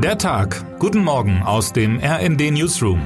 Der 0.00 0.16
Tag. 0.16 0.78
Guten 0.78 1.02
Morgen 1.02 1.42
aus 1.42 1.72
dem 1.72 1.98
RND 1.98 2.52
Newsroom. 2.52 3.00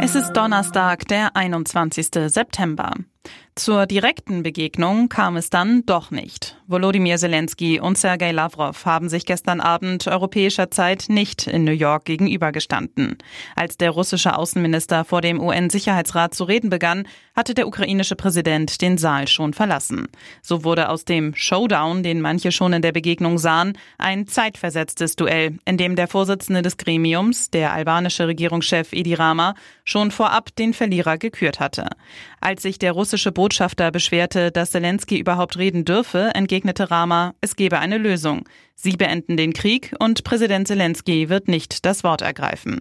Es 0.00 0.14
ist 0.14 0.32
Donnerstag, 0.32 1.06
der 1.08 1.36
21. 1.36 2.08
September. 2.28 2.94
Zur 3.54 3.84
direkten 3.84 4.42
Begegnung 4.42 5.10
kam 5.10 5.36
es 5.36 5.50
dann 5.50 5.84
doch 5.84 6.10
nicht. 6.10 6.56
Volodymyr 6.68 7.18
Zelensky 7.18 7.78
und 7.78 7.98
Sergei 7.98 8.32
Lavrov 8.32 8.86
haben 8.86 9.10
sich 9.10 9.26
gestern 9.26 9.60
Abend 9.60 10.08
europäischer 10.08 10.70
Zeit 10.70 11.04
nicht 11.08 11.46
in 11.46 11.64
New 11.64 11.72
York 11.72 12.06
gegenübergestanden. 12.06 13.18
Als 13.54 13.76
der 13.76 13.90
russische 13.90 14.38
Außenminister 14.38 15.04
vor 15.04 15.20
dem 15.20 15.38
UN-Sicherheitsrat 15.38 16.32
zu 16.32 16.44
reden 16.44 16.70
begann, 16.70 17.06
hatte 17.36 17.52
der 17.52 17.66
ukrainische 17.66 18.16
Präsident 18.16 18.80
den 18.80 18.96
Saal 18.96 19.28
schon 19.28 19.52
verlassen. 19.52 20.08
So 20.40 20.64
wurde 20.64 20.88
aus 20.88 21.04
dem 21.04 21.34
Showdown, 21.34 22.02
den 22.02 22.22
manche 22.22 22.52
schon 22.52 22.72
in 22.72 22.82
der 22.82 22.92
Begegnung 22.92 23.36
sahen, 23.36 23.76
ein 23.98 24.26
zeitversetztes 24.26 25.14
Duell, 25.14 25.58
in 25.66 25.76
dem 25.76 25.94
der 25.94 26.08
Vorsitzende 26.08 26.62
des 26.62 26.78
Gremiums, 26.78 27.50
der 27.50 27.74
albanische 27.74 28.26
Regierungschef 28.26 28.94
Edi 28.94 29.12
Rama, 29.12 29.54
schon 29.84 30.10
vorab 30.10 30.56
den 30.56 30.72
Verlierer 30.72 31.18
gekürt 31.18 31.60
hatte. 31.60 31.90
Als 32.40 32.62
sich 32.62 32.78
der 32.78 32.92
russische 32.92 33.11
Botschafter 33.32 33.90
beschwerte, 33.90 34.50
dass 34.50 34.70
Zelensky 34.70 35.18
überhaupt 35.18 35.58
reden 35.58 35.84
dürfe, 35.84 36.30
entgegnete 36.34 36.90
Rama, 36.90 37.34
es 37.40 37.56
gebe 37.56 37.78
eine 37.78 37.98
Lösung. 37.98 38.48
Sie 38.84 38.96
beenden 38.96 39.36
den 39.36 39.52
Krieg 39.52 39.94
und 40.00 40.24
Präsident 40.24 40.66
Zelensky 40.66 41.28
wird 41.28 41.46
nicht 41.46 41.86
das 41.86 42.02
Wort 42.02 42.20
ergreifen. 42.20 42.80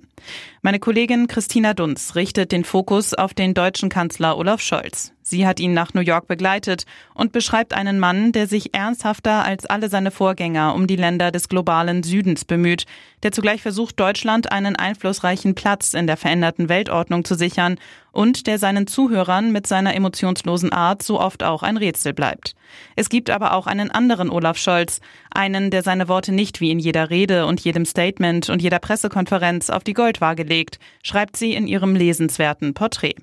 Meine 0.63 0.79
Kollegin 0.79 1.27
Christina 1.27 1.75
Dunz 1.75 2.15
richtet 2.15 2.51
den 2.51 2.63
Fokus 2.63 3.13
auf 3.13 3.35
den 3.35 3.53
deutschen 3.53 3.89
Kanzler 3.89 4.35
Olaf 4.35 4.61
Scholz. 4.61 5.13
Sie 5.21 5.45
hat 5.45 5.59
ihn 5.59 5.73
nach 5.73 5.93
New 5.93 6.01
York 6.01 6.27
begleitet 6.27 6.85
und 7.13 7.31
beschreibt 7.31 7.73
einen 7.73 7.99
Mann, 7.99 8.31
der 8.31 8.47
sich 8.47 8.73
ernsthafter 8.73 9.45
als 9.45 9.65
alle 9.65 9.89
seine 9.89 10.11
Vorgänger 10.11 10.73
um 10.73 10.87
die 10.87 10.95
Länder 10.95 11.31
des 11.31 11.47
globalen 11.47 12.03
Südens 12.03 12.45
bemüht, 12.45 12.85
der 13.23 13.31
zugleich 13.31 13.61
versucht, 13.61 13.99
Deutschland 13.99 14.51
einen 14.51 14.75
einflussreichen 14.75 15.55
Platz 15.55 15.93
in 15.93 16.07
der 16.07 16.17
veränderten 16.17 16.69
Weltordnung 16.69 17.23
zu 17.23 17.35
sichern 17.35 17.77
und 18.11 18.45
der 18.47 18.57
seinen 18.57 18.87
Zuhörern 18.87 19.51
mit 19.51 19.67
seiner 19.67 19.95
emotionslosen 19.95 20.73
Art 20.73 21.01
so 21.01 21.19
oft 21.19 21.43
auch 21.43 21.63
ein 21.63 21.77
Rätsel 21.77 22.13
bleibt. 22.13 22.55
Es 22.95 23.09
gibt 23.09 23.29
aber 23.29 23.53
auch 23.53 23.67
einen 23.67 23.91
anderen 23.91 24.29
Olaf 24.29 24.57
Scholz, 24.57 25.01
einen, 25.33 25.71
der 25.71 25.83
seine 25.91 26.07
Worte 26.07 26.31
nicht 26.31 26.61
wie 26.61 26.71
in 26.71 26.79
jeder 26.79 27.09
Rede 27.09 27.45
und 27.45 27.59
jedem 27.59 27.83
Statement 27.83 28.49
und 28.49 28.61
jeder 28.61 28.79
Pressekonferenz 28.79 29.69
auf 29.69 29.83
die 29.83 29.91
Goldwaage 29.91 30.43
legt, 30.43 30.79
schreibt 31.03 31.35
sie 31.35 31.53
in 31.53 31.67
ihrem 31.67 31.97
lesenswerten 31.97 32.73
Porträt. 32.73 33.15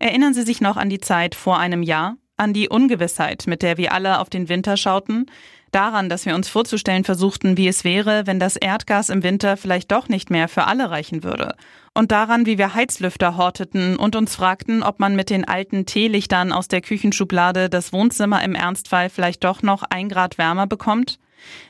Erinnern 0.00 0.34
Sie 0.34 0.42
sich 0.42 0.60
noch 0.60 0.76
an 0.76 0.90
die 0.90 0.98
Zeit 0.98 1.36
vor 1.36 1.60
einem 1.60 1.84
Jahr? 1.84 2.16
An 2.36 2.52
die 2.52 2.68
Ungewissheit, 2.68 3.44
mit 3.46 3.62
der 3.62 3.76
wir 3.76 3.92
alle 3.92 4.18
auf 4.18 4.28
den 4.28 4.48
Winter 4.48 4.76
schauten? 4.76 5.26
Daran, 5.70 6.08
dass 6.08 6.26
wir 6.26 6.34
uns 6.34 6.48
vorzustellen 6.48 7.04
versuchten, 7.04 7.56
wie 7.56 7.68
es 7.68 7.84
wäre, 7.84 8.26
wenn 8.26 8.40
das 8.40 8.56
Erdgas 8.56 9.08
im 9.08 9.22
Winter 9.22 9.56
vielleicht 9.56 9.92
doch 9.92 10.08
nicht 10.08 10.30
mehr 10.30 10.48
für 10.48 10.64
alle 10.64 10.90
reichen 10.90 11.22
würde. 11.22 11.54
Und 11.94 12.10
daran, 12.10 12.44
wie 12.44 12.58
wir 12.58 12.74
Heizlüfter 12.74 13.36
horteten 13.36 13.96
und 13.96 14.16
uns 14.16 14.34
fragten, 14.34 14.82
ob 14.82 14.98
man 14.98 15.14
mit 15.14 15.30
den 15.30 15.44
alten 15.46 15.86
Teelichtern 15.86 16.50
aus 16.50 16.66
der 16.66 16.80
Küchenschublade 16.80 17.68
das 17.68 17.92
Wohnzimmer 17.92 18.42
im 18.42 18.56
Ernstfall 18.56 19.10
vielleicht 19.10 19.44
doch 19.44 19.62
noch 19.62 19.84
ein 19.84 20.08
Grad 20.08 20.38
wärmer 20.38 20.66
bekommt? 20.66 21.20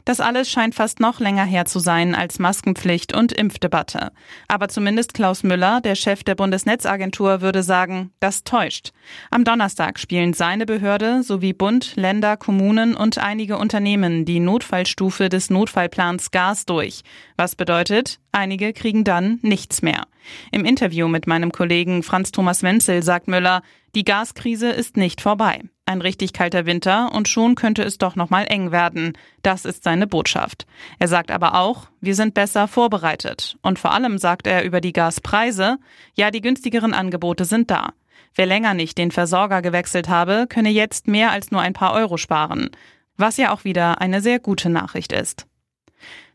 Das 0.05 0.21
alles 0.21 0.51
scheint 0.51 0.75
fast 0.75 1.01
noch 1.01 1.21
länger 1.21 1.45
her 1.45 1.65
zu 1.65 1.79
sein 1.79 2.15
als 2.15 2.39
Maskenpflicht 2.39 3.15
und 3.15 3.33
Impfdebatte. 3.33 4.13
Aber 4.49 4.69
zumindest 4.69 5.15
Klaus 5.15 5.43
Müller, 5.43 5.81
der 5.81 5.95
Chef 5.95 6.25
der 6.25 6.35
Bundesnetzagentur, 6.35 7.41
würde 7.41 7.63
sagen, 7.63 8.11
das 8.21 8.45
täuscht. 8.45 8.93
Am 9.31 9.45
Donnerstag 9.45 9.99
spielen 9.99 10.33
seine 10.33 10.67
Behörde 10.67 11.23
sowie 11.23 11.53
Bund, 11.53 11.97
Länder, 11.97 12.37
Kommunen 12.37 12.95
und 12.95 13.19
einige 13.19 13.59
Unternehmen 13.59 14.25
die 14.25 14.41
Notfallstufe 14.41 15.29
des 15.29 15.51
Notfallplans 15.51 16.31
Gas 16.31 16.67
durch. 16.67 17.03
Was 17.37 17.57
bedeutet, 17.57 18.19
einige 18.33 18.73
kriegen 18.73 19.05
dann 19.05 19.39
nichts 19.43 19.83
mehr. 19.83 20.03
Im 20.53 20.65
Interview 20.65 21.09
mit 21.09 21.27
meinem 21.27 21.53
Kollegen 21.53 22.03
Franz 22.03 22.33
Thomas 22.33 22.63
Wenzel 22.63 23.03
sagt 23.03 23.29
Müller, 23.29 23.63
die 23.95 24.05
Gaskrise 24.05 24.71
ist 24.71 24.97
nicht 24.97 25.21
vorbei. 25.21 25.63
Ein 25.89 26.01
richtig 26.01 26.33
kalter 26.33 26.67
Winter 26.67 27.13
und 27.13 27.29
schon 27.29 27.55
könnte 27.55 27.85
es 27.85 27.97
doch 27.97 28.17
noch 28.17 28.29
mal 28.29 28.43
eng 28.43 28.73
werden. 28.73 29.13
Das 29.43 29.65
ist 29.65 29.85
seine 29.85 30.09
Botschaft. 30.09 30.67
Er 30.99 31.07
sagt 31.07 31.31
aber 31.31 31.55
auch, 31.55 31.87
wir 32.01 32.17
sind 32.17 32.35
besser 32.35 32.67
vorbereitet. 32.67 33.57
Und 33.63 33.79
vor 33.79 33.93
allem 33.93 34.19
sagt 34.19 34.49
er 34.49 34.65
über 34.65 34.81
die 34.81 34.93
Gaspreise, 34.93 35.79
ja, 36.15 36.33
die 36.33 36.41
günstigeren 36.41 36.93
Angebote 36.93 37.45
sind 37.45 37.71
da. 37.71 37.93
Wer 38.35 38.47
länger 38.47 38.75
nicht 38.75 38.99
den 38.99 39.13
Versorger 39.13 39.63
gewechselt 39.63 40.09
habe, 40.09 40.47
könne 40.49 40.71
jetzt 40.71 41.07
mehr 41.07 41.31
als 41.31 41.53
nur 41.53 41.61
ein 41.61 41.73
paar 41.73 41.95
Euro 41.95 42.17
sparen. 42.17 42.71
Was 43.17 43.37
ja 43.37 43.55
auch 43.55 43.63
wieder 43.63 44.01
eine 44.01 44.21
sehr 44.21 44.41
gute 44.41 44.69
Nachricht 44.69 45.13
ist. 45.13 45.47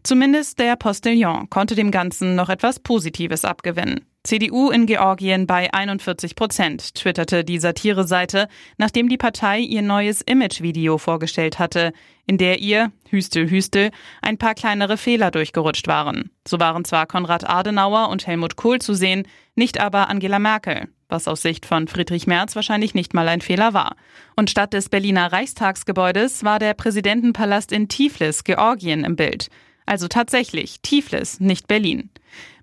Zumindest 0.03 0.59
der 0.59 0.75
Postillon 0.75 1.49
konnte 1.49 1.75
dem 1.75 1.91
Ganzen 1.91 2.35
noch 2.35 2.49
etwas 2.49 2.79
Positives 2.79 3.45
abgewinnen. 3.45 4.05
CDU 4.23 4.69
in 4.69 4.85
Georgien 4.85 5.47
bei 5.47 5.73
41 5.73 6.35
Prozent, 6.35 6.93
twitterte 6.93 7.43
die 7.43 7.57
Satireseite, 7.57 8.47
nachdem 8.77 9.09
die 9.09 9.17
Partei 9.17 9.59
ihr 9.59 9.81
neues 9.81 10.21
Imagevideo 10.21 10.99
vorgestellt 10.99 11.57
hatte, 11.57 11.91
in 12.27 12.37
der 12.37 12.59
ihr, 12.59 12.91
Hüstel 13.09 13.49
Hüstel, 13.49 13.89
ein 14.21 14.37
paar 14.37 14.53
kleinere 14.53 14.97
Fehler 14.97 15.31
durchgerutscht 15.31 15.87
waren. 15.87 16.29
So 16.47 16.59
waren 16.59 16.85
zwar 16.85 17.07
Konrad 17.07 17.49
Adenauer 17.49 18.09
und 18.09 18.27
Helmut 18.27 18.57
Kohl 18.57 18.79
zu 18.79 18.93
sehen, 18.93 19.27
nicht 19.55 19.79
aber 19.79 20.07
Angela 20.07 20.37
Merkel, 20.37 20.87
was 21.11 21.27
aus 21.27 21.41
Sicht 21.41 21.65
von 21.65 21.87
Friedrich 21.87 22.25
Merz 22.25 22.55
wahrscheinlich 22.55 22.93
nicht 22.93 23.13
mal 23.13 23.27
ein 23.27 23.41
Fehler 23.41 23.73
war. 23.73 23.95
Und 24.35 24.49
statt 24.49 24.73
des 24.73 24.89
Berliner 24.89 25.31
Reichstagsgebäudes 25.31 26.43
war 26.43 26.57
der 26.57 26.73
Präsidentenpalast 26.73 27.71
in 27.71 27.87
Tiflis, 27.87 28.43
Georgien, 28.43 29.03
im 29.03 29.15
Bild. 29.15 29.49
Also 29.85 30.07
tatsächlich 30.07 30.81
Tiflis, 30.81 31.39
nicht 31.39 31.67
Berlin. 31.67 32.09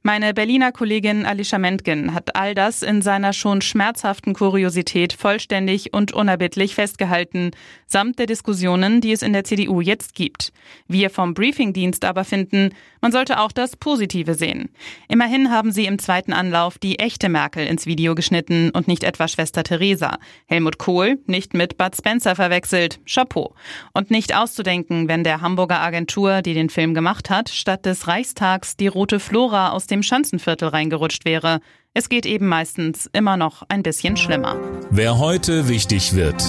Meine 0.02 0.32
Berliner 0.32 0.72
Kollegin 0.72 1.26
Alicia 1.26 1.58
Mentgen 1.58 2.14
hat 2.14 2.36
all 2.36 2.54
das 2.54 2.82
in 2.82 3.02
seiner 3.02 3.32
schon 3.32 3.60
schmerzhaften 3.60 4.32
Kuriosität 4.32 5.12
vollständig 5.12 5.92
und 5.92 6.12
unerbittlich 6.12 6.74
festgehalten, 6.74 7.50
samt 7.86 8.18
der 8.18 8.26
Diskussionen, 8.26 9.00
die 9.00 9.12
es 9.12 9.22
in 9.22 9.32
der 9.32 9.44
CDU 9.44 9.80
jetzt 9.80 10.14
gibt. 10.14 10.52
Wir 10.86 11.10
vom 11.10 11.34
Briefingdienst 11.34 12.04
aber 12.04 12.24
finden, 12.24 12.70
man 13.00 13.12
sollte 13.12 13.40
auch 13.40 13.52
das 13.52 13.76
Positive 13.76 14.34
sehen. 14.34 14.70
Immerhin 15.08 15.50
haben 15.50 15.72
sie 15.72 15.86
im 15.86 15.98
zweiten 15.98 16.32
Anlauf 16.32 16.78
die 16.78 16.98
echte 16.98 17.28
Merkel 17.28 17.66
ins 17.66 17.86
Video 17.86 18.14
geschnitten 18.14 18.70
und 18.70 18.88
nicht 18.88 19.04
etwa 19.04 19.28
Schwester 19.28 19.62
Theresa. 19.62 20.18
Helmut 20.46 20.78
Kohl 20.78 21.18
nicht 21.26 21.54
mit 21.54 21.76
Bud 21.76 21.96
Spencer 21.96 22.34
verwechselt. 22.34 23.00
Chapeau. 23.06 23.54
Und 23.92 24.10
nicht 24.10 24.34
auszudenken, 24.34 25.08
wenn 25.08 25.24
der 25.24 25.40
Hamburger 25.40 25.80
Agentur, 25.80 26.42
die 26.42 26.54
den 26.54 26.70
Film 26.70 26.94
gemacht 26.94 27.30
hat, 27.30 27.48
statt 27.48 27.84
des 27.86 28.08
Reichstags 28.08 28.76
die 28.76 28.88
rote 28.88 29.20
Flora 29.20 29.57
aus 29.66 29.86
dem 29.86 30.02
Schanzenviertel 30.02 30.68
reingerutscht 30.68 31.24
wäre. 31.24 31.60
Es 31.94 32.08
geht 32.08 32.26
eben 32.26 32.46
meistens 32.46 33.08
immer 33.12 33.36
noch 33.36 33.62
ein 33.68 33.82
bisschen 33.82 34.16
schlimmer. 34.16 34.56
Wer 34.90 35.18
heute 35.18 35.68
wichtig 35.68 36.14
wird. 36.14 36.42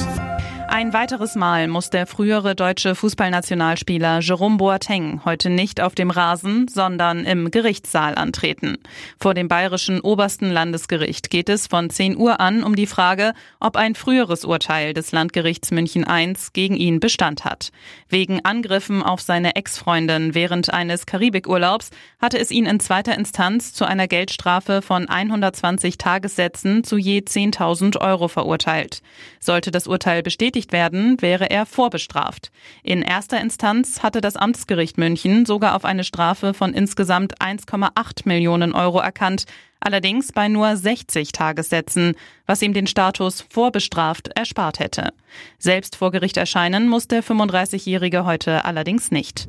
Ein 0.79 0.94
weiteres 0.94 1.35
Mal 1.35 1.67
muss 1.67 1.90
der 1.90 2.07
frühere 2.07 2.56
deutsche 2.56 2.95
Fußballnationalspieler 2.95 4.19
Jerome 4.22 4.56
Boateng 4.56 5.25
heute 5.25 5.50
nicht 5.50 5.81
auf 5.81 5.94
dem 5.94 6.09
Rasen, 6.09 6.69
sondern 6.69 7.25
im 7.25 7.51
Gerichtssaal 7.51 8.16
antreten. 8.16 8.78
Vor 9.19 9.34
dem 9.34 9.50
bayerischen 9.50 10.00
obersten 10.00 10.50
Landesgericht 10.50 11.29
geht 11.29 11.50
es 11.50 11.67
von 11.67 11.90
10 11.90 12.16
Uhr 12.16 12.40
an 12.40 12.63
um 12.63 12.78
die 12.78 12.88
Frage, 12.88 13.34
ob 13.59 13.75
ein 13.75 13.94
früheres 13.94 14.45
Urteil 14.45 14.94
des 14.94 15.12
Landgerichts 15.12 15.72
München 15.72 16.06
I 16.09 16.34
gegen 16.53 16.78
ihn 16.78 17.01
Bestand 17.01 17.44
hat. 17.44 17.73
Wegen 18.07 18.46
Angriffen 18.46 19.03
auf 19.03 19.19
seine 19.19 19.57
Ex-Freundin 19.57 20.34
während 20.34 20.73
eines 20.73 21.06
Karibikurlaubs 21.06 21.90
hatte 22.22 22.40
es 22.40 22.51
ihn 22.51 22.66
in 22.66 22.79
zweiter 22.79 23.17
Instanz 23.17 23.73
zu 23.73 23.84
einer 23.84 24.07
Geldstrafe 24.07 24.81
von 24.81 25.09
120 25.09 25.97
Tagessätzen 25.97 26.85
zu 26.85 26.96
je 26.96 27.19
10.000 27.19 28.00
Euro 28.00 28.29
verurteilt. 28.29 29.01
Sollte 29.41 29.72
das 29.72 29.85
Urteil 29.85 30.23
bestätigt 30.23 30.69
bestätigt 30.69 30.72
werden, 30.72 31.22
wäre 31.22 31.50
er 31.50 31.66
vorbestraft. 31.66 32.52
In 32.84 33.02
erster 33.02 33.40
Instanz 33.40 34.02
hatte 34.02 34.22
das 34.22 34.35
Amtsgericht 34.35 34.97
München 34.97 35.46
sogar 35.46 35.76
auf 35.76 35.85
eine 35.85 36.03
Strafe 36.03 36.53
von 36.53 36.73
insgesamt 36.73 37.41
1,8 37.41 38.22
Millionen 38.26 38.73
Euro 38.73 38.99
erkannt, 38.99 39.46
allerdings 39.79 40.32
bei 40.32 40.47
nur 40.47 40.76
60 40.76 41.32
Tagessätzen, 41.32 42.16
was 42.46 42.61
ihm 42.61 42.73
den 42.73 42.88
Status 42.88 43.46
vorbestraft 43.49 44.29
erspart 44.35 44.79
hätte. 44.79 45.14
Selbst 45.58 45.96
vor 45.96 46.11
Gericht 46.11 46.38
erscheinen 46.38 46.88
muss 46.88 47.08
der 47.08 47.23
35-Jährige 47.23 48.26
heute 48.26 48.66
allerdings 48.66 49.11
nicht. 49.11 49.47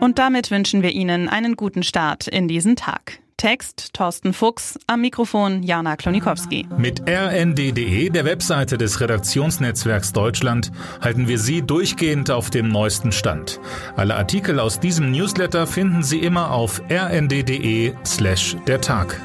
Und 0.00 0.18
damit 0.18 0.50
wünschen 0.50 0.82
wir 0.82 0.90
Ihnen 0.90 1.28
einen 1.28 1.56
guten 1.56 1.82
Start 1.82 2.28
in 2.28 2.46
diesen 2.48 2.76
Tag. 2.76 3.23
Text 3.36 3.92
Thorsten 3.92 4.32
Fuchs, 4.32 4.78
am 4.86 5.00
Mikrofon 5.00 5.62
Jana 5.62 5.96
Klonikowski. 5.96 6.66
Mit 6.78 7.02
rnd.de, 7.08 8.10
der 8.10 8.24
Webseite 8.24 8.78
des 8.78 9.00
Redaktionsnetzwerks 9.00 10.12
Deutschland, 10.12 10.70
halten 11.00 11.28
wir 11.28 11.38
Sie 11.38 11.62
durchgehend 11.62 12.30
auf 12.30 12.50
dem 12.50 12.68
neuesten 12.68 13.12
Stand. 13.12 13.60
Alle 13.96 14.16
Artikel 14.16 14.60
aus 14.60 14.80
diesem 14.80 15.10
Newsletter 15.10 15.66
finden 15.66 16.02
Sie 16.02 16.18
immer 16.18 16.52
auf 16.52 16.82
rnd.de 16.90 17.92
slash 18.04 18.56
der 18.66 18.80
Tag. 18.80 19.20